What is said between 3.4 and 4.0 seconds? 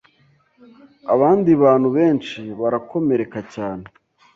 cyane